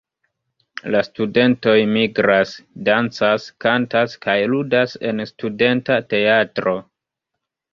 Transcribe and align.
La 0.95 1.01
studentoj 1.07 1.75
migras, 1.91 2.53
dancas, 2.87 3.45
kantas 3.67 4.17
kaj 4.27 4.37
ludas 4.55 4.97
en 5.11 5.25
studenta 5.33 6.01
teatro. 6.15 6.75